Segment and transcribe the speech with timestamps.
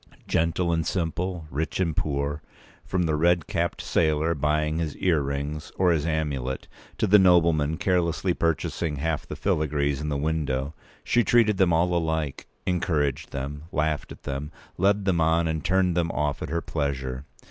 [0.27, 2.41] Gentle and simple, rich and poor,
[2.83, 8.33] from the red capped sailor buying his earrings or his amulet, to the nobleman carelessly
[8.33, 14.23] purchasing half the filigrees in the window, she treated them all alike—encouraged them, laughed at
[14.23, 17.25] them, led them on and turned them off at her pleasure.